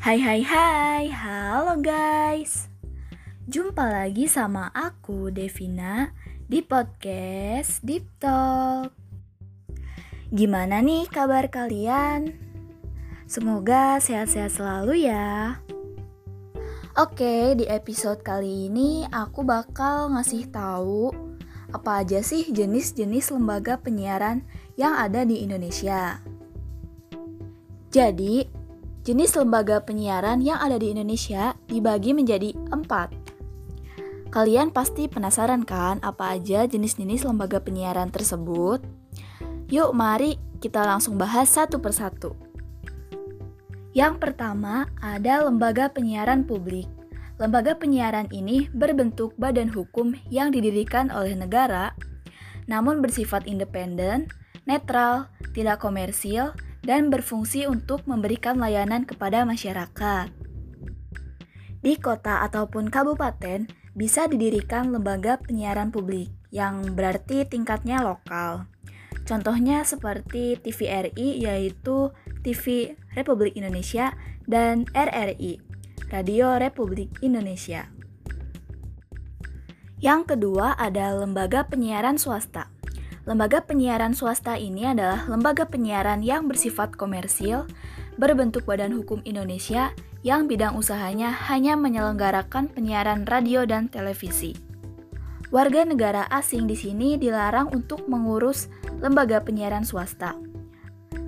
Hai 0.00 0.16
hai 0.16 0.40
hai, 0.40 1.12
halo 1.12 1.76
guys 1.76 2.72
Jumpa 3.44 3.84
lagi 3.84 4.32
sama 4.32 4.72
aku 4.72 5.28
Devina 5.28 6.16
di 6.48 6.64
podcast 6.64 7.84
Deep 7.84 8.08
Talk 8.16 8.96
Gimana 10.32 10.80
nih 10.80 11.04
kabar 11.04 11.52
kalian? 11.52 12.32
Semoga 13.28 14.00
sehat-sehat 14.00 14.56
selalu 14.56 15.04
ya 15.04 15.60
Oke, 16.96 17.52
di 17.60 17.68
episode 17.68 18.24
kali 18.24 18.72
ini 18.72 19.04
aku 19.04 19.44
bakal 19.44 20.16
ngasih 20.16 20.48
tahu 20.48 21.12
apa 21.76 22.00
aja 22.00 22.24
sih 22.24 22.48
jenis-jenis 22.48 23.36
lembaga 23.36 23.76
penyiaran 23.76 24.48
yang 24.80 24.96
ada 24.96 25.28
di 25.28 25.44
Indonesia. 25.44 26.24
Jadi, 27.92 28.59
jenis 29.00 29.32
lembaga 29.32 29.80
penyiaran 29.80 30.44
yang 30.44 30.60
ada 30.60 30.76
di 30.76 30.92
Indonesia 30.92 31.56
dibagi 31.66 32.12
menjadi 32.12 32.52
empat. 32.68 33.12
Kalian 34.30 34.70
pasti 34.70 35.10
penasaran 35.10 35.66
kan 35.66 35.98
apa 36.06 36.38
aja 36.38 36.68
jenis-jenis 36.68 37.26
lembaga 37.26 37.58
penyiaran 37.58 38.14
tersebut? 38.14 38.78
Yuk 39.72 39.90
mari 39.90 40.38
kita 40.62 40.86
langsung 40.86 41.18
bahas 41.18 41.50
satu 41.50 41.82
persatu. 41.82 42.36
Yang 43.90 44.22
pertama 44.22 44.86
ada 45.02 45.42
lembaga 45.42 45.90
penyiaran 45.90 46.46
publik. 46.46 46.86
Lembaga 47.42 47.74
penyiaran 47.74 48.28
ini 48.30 48.70
berbentuk 48.70 49.34
badan 49.40 49.72
hukum 49.72 50.14
yang 50.28 50.52
didirikan 50.52 51.08
oleh 51.10 51.34
negara, 51.34 51.96
namun 52.68 53.02
bersifat 53.02 53.48
independen, 53.48 54.28
netral, 54.68 55.26
tidak 55.56 55.82
komersil, 55.82 56.54
dan 56.80 57.12
berfungsi 57.12 57.68
untuk 57.68 58.04
memberikan 58.08 58.56
layanan 58.56 59.04
kepada 59.04 59.44
masyarakat. 59.44 60.32
Di 61.80 61.96
kota 61.96 62.44
ataupun 62.44 62.92
kabupaten 62.92 63.68
bisa 63.96 64.28
didirikan 64.28 64.92
lembaga 64.92 65.40
penyiaran 65.40 65.88
publik 65.88 66.28
yang 66.52 66.92
berarti 66.92 67.48
tingkatnya 67.48 68.04
lokal. 68.04 68.68
Contohnya 69.24 69.86
seperti 69.86 70.58
TVRI 70.58 71.46
yaitu 71.46 72.10
TV 72.42 72.96
Republik 73.14 73.54
Indonesia 73.54 74.12
dan 74.48 74.88
RRI, 74.90 75.62
Radio 76.10 76.58
Republik 76.58 77.22
Indonesia. 77.22 77.86
Yang 80.00 80.34
kedua 80.34 80.74
ada 80.80 81.12
lembaga 81.12 81.68
penyiaran 81.68 82.16
swasta. 82.16 82.72
Lembaga 83.28 83.60
penyiaran 83.60 84.16
swasta 84.16 84.56
ini 84.56 84.88
adalah 84.88 85.28
lembaga 85.28 85.68
penyiaran 85.68 86.24
yang 86.24 86.48
bersifat 86.48 86.96
komersil, 86.96 87.68
berbentuk 88.16 88.64
Badan 88.64 88.96
Hukum 88.96 89.20
Indonesia 89.28 89.92
yang 90.24 90.48
bidang 90.48 90.72
usahanya 90.76 91.28
hanya 91.52 91.76
menyelenggarakan 91.76 92.72
penyiaran 92.72 93.28
radio 93.28 93.68
dan 93.68 93.92
televisi. 93.92 94.56
Warga 95.52 95.84
negara 95.84 96.24
asing 96.32 96.64
di 96.64 96.78
sini 96.78 97.20
dilarang 97.20 97.68
untuk 97.76 98.08
mengurus 98.08 98.72
lembaga 99.04 99.44
penyiaran 99.44 99.84
swasta, 99.84 100.38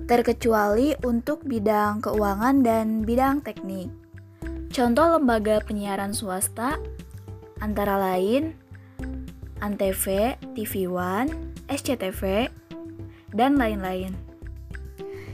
terkecuali 0.09 0.97
untuk 1.05 1.45
bidang 1.45 2.01
keuangan 2.01 2.65
dan 2.65 3.05
bidang 3.05 3.45
teknik. 3.45 3.93
Contoh 4.73 5.13
lembaga 5.13 5.61
penyiaran 5.61 6.17
swasta 6.17 6.81
antara 7.61 8.01
lain 8.01 8.57
Antv, 9.61 10.35
TV 10.57 10.89
One, 10.89 11.52
SCTV, 11.67 12.49
dan 13.33 13.57
lain-lain. 13.57 14.15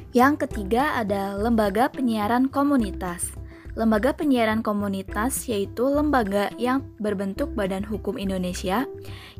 Yang 0.09 0.47
ketiga 0.47 0.97
ada 0.97 1.37
lembaga 1.37 1.85
penyiaran 1.93 2.49
komunitas. 2.49 3.29
Lembaga 3.77 4.11
penyiaran 4.17 4.65
komunitas 4.65 5.45
yaitu 5.45 5.85
lembaga 5.85 6.49
yang 6.57 6.81
berbentuk 6.97 7.53
Badan 7.53 7.85
Hukum 7.85 8.17
Indonesia 8.17 8.89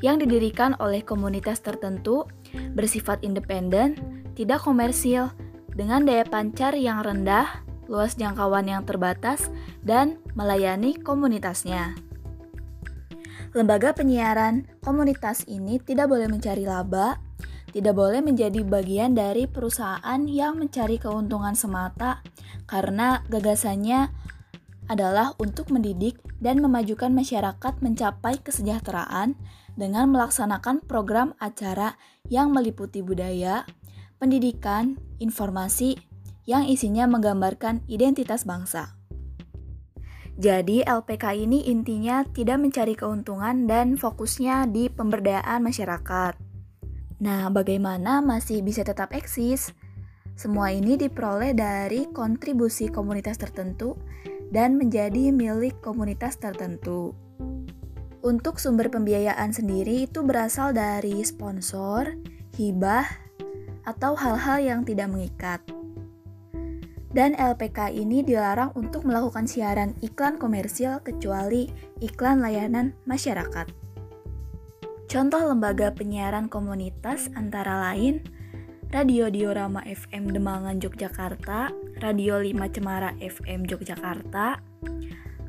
yang 0.06 0.22
didirikan 0.22 0.78
oleh 0.78 1.02
komunitas 1.02 1.60
tertentu, 1.66 2.30
bersifat 2.78 3.26
independen, 3.26 3.98
tidak 4.38 4.62
komersil, 4.62 5.34
dengan 5.74 6.06
daya 6.06 6.24
pancar 6.24 6.78
yang 6.78 7.02
rendah, 7.02 7.66
luas 7.90 8.14
jangkauan 8.14 8.70
yang 8.70 8.86
terbatas, 8.86 9.50
dan 9.82 10.22
melayani 10.38 10.94
komunitasnya. 11.02 11.98
Lembaga 13.58 13.98
penyiaran 13.98 14.70
komunitas 14.86 15.42
ini 15.50 15.82
tidak 15.82 16.14
boleh 16.14 16.30
mencari 16.30 16.70
laba, 16.70 17.18
tidak 17.74 17.98
boleh 17.98 18.22
menjadi 18.22 18.62
bagian 18.62 19.18
dari 19.18 19.50
perusahaan 19.50 20.22
yang 20.30 20.62
mencari 20.62 21.02
keuntungan 21.02 21.58
semata 21.58 22.22
karena 22.70 23.26
gagasannya 23.26 24.14
adalah 24.90 25.34
untuk 25.38 25.70
mendidik 25.74 26.18
dan 26.42 26.62
memajukan 26.62 27.14
masyarakat 27.14 27.74
mencapai 27.82 28.42
kesejahteraan 28.42 29.38
dengan 29.78 30.10
melaksanakan 30.10 30.82
program 30.86 31.38
acara 31.38 31.98
yang 32.30 32.50
meliputi 32.50 33.06
budaya, 33.06 33.70
pendidikan, 34.18 34.98
informasi 35.22 35.98
yang 36.50 36.66
isinya 36.66 37.06
menggambarkan 37.06 37.86
identitas 37.86 38.46
bangsa. 38.46 38.99
Jadi 40.40 40.88
LPK 40.88 41.36
ini 41.36 41.68
intinya 41.68 42.24
tidak 42.24 42.64
mencari 42.64 42.96
keuntungan 42.96 43.68
dan 43.68 44.00
fokusnya 44.00 44.72
di 44.72 44.88
pemberdayaan 44.88 45.60
masyarakat. 45.60 46.40
Nah, 47.20 47.52
bagaimana 47.52 48.24
masih 48.24 48.64
bisa 48.64 48.88
tetap 48.88 49.12
eksis? 49.12 49.76
Semua 50.40 50.72
ini 50.72 50.96
diperoleh 50.96 51.52
dari 51.52 52.08
kontribusi 52.08 52.88
komunitas 52.88 53.36
tertentu 53.36 54.00
dan 54.48 54.80
menjadi 54.80 55.36
milik 55.36 55.76
komunitas 55.84 56.40
tertentu. 56.40 57.12
Untuk 58.24 58.64
sumber 58.64 58.88
pembiayaan 58.88 59.52
sendiri 59.52 60.08
itu 60.08 60.24
berasal 60.24 60.72
dari 60.72 61.20
sponsor, 61.28 62.16
hibah, 62.56 63.04
atau 63.84 64.16
hal-hal 64.16 64.64
yang 64.64 64.82
tidak 64.88 65.12
mengikat 65.12 65.60
dan 67.10 67.34
LPK 67.34 67.90
ini 67.94 68.22
dilarang 68.22 68.74
untuk 68.78 69.06
melakukan 69.06 69.50
siaran 69.50 69.98
iklan 70.06 70.38
komersil 70.38 71.02
kecuali 71.02 71.70
iklan 72.02 72.42
layanan 72.42 72.94
masyarakat. 73.10 73.68
Contoh 75.10 75.42
lembaga 75.42 75.90
penyiaran 75.90 76.54
komunitas 76.54 77.34
antara 77.34 77.82
lain 77.82 78.22
Radio 78.90 79.30
Diorama 79.30 79.86
FM 79.86 80.34
Demangan 80.34 80.82
Yogyakarta, 80.82 81.70
Radio 82.02 82.42
5 82.42 82.74
Cemara 82.74 83.14
FM 83.22 83.70
Yogyakarta, 83.70 84.58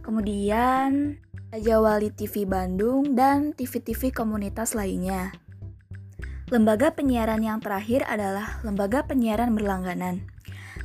kemudian 0.04 1.16
Raja 1.48 1.76
Wali 1.80 2.12
TV 2.12 2.44
Bandung, 2.44 3.16
dan 3.16 3.56
TV-TV 3.56 4.12
komunitas 4.12 4.76
lainnya. 4.76 5.32
Lembaga 6.52 6.92
penyiaran 6.92 7.40
yang 7.40 7.64
terakhir 7.64 8.04
adalah 8.04 8.60
lembaga 8.60 9.08
penyiaran 9.08 9.56
berlangganan. 9.56 10.20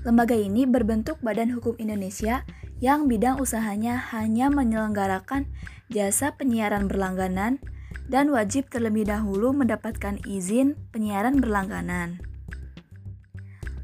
Lembaga 0.06 0.38
ini 0.38 0.70
berbentuk 0.70 1.18
Badan 1.26 1.50
Hukum 1.50 1.74
Indonesia 1.82 2.46
yang 2.78 3.10
bidang 3.10 3.42
usahanya 3.42 3.98
hanya 4.14 4.54
menyelenggarakan 4.54 5.50
jasa 5.90 6.38
penyiaran 6.38 6.86
berlangganan 6.86 7.58
dan 8.06 8.30
wajib 8.30 8.70
terlebih 8.70 9.10
dahulu 9.10 9.50
mendapatkan 9.58 10.22
izin 10.30 10.78
penyiaran 10.94 11.42
berlangganan. 11.42 12.22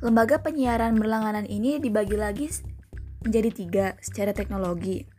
Lembaga 0.05 0.37
penyiaran 0.45 0.93
berlangganan 1.01 1.49
ini 1.49 1.81
dibagi 1.81 2.13
lagi 2.13 2.53
menjadi 3.25 3.49
tiga 3.49 3.85
secara 3.97 4.29
teknologi. 4.29 5.09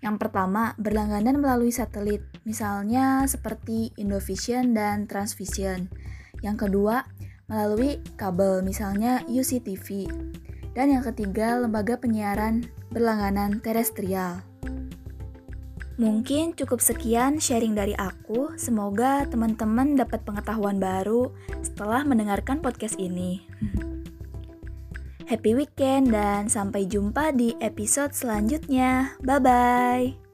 Yang 0.00 0.16
pertama, 0.16 0.72
berlangganan 0.80 1.44
melalui 1.44 1.76
satelit, 1.76 2.24
misalnya 2.48 3.28
seperti 3.28 3.92
Indovision 4.00 4.72
dan 4.72 5.04
Transvision. 5.04 5.92
Yang 6.40 6.56
kedua, 6.68 7.04
melalui 7.48 7.98
kabel, 8.14 8.60
misalnya 8.60 9.24
UCTV. 9.26 10.06
Dan 10.76 10.94
yang 10.94 11.02
ketiga, 11.02 11.58
lembaga 11.58 11.98
penyiaran 11.98 12.68
berlangganan 12.92 13.58
terestrial. 13.64 14.44
Mungkin 15.98 16.54
cukup 16.54 16.78
sekian 16.78 17.42
sharing 17.42 17.74
dari 17.74 17.90
aku. 17.98 18.54
Semoga 18.54 19.26
teman-teman 19.26 19.98
dapat 19.98 20.22
pengetahuan 20.22 20.78
baru 20.78 21.34
setelah 21.58 22.06
mendengarkan 22.06 22.62
podcast 22.62 22.94
ini. 23.02 23.42
Happy 25.28 25.58
weekend 25.58 26.14
dan 26.14 26.46
sampai 26.46 26.86
jumpa 26.86 27.34
di 27.34 27.58
episode 27.58 28.14
selanjutnya. 28.14 29.18
Bye 29.20 29.42
bye. 29.42 30.27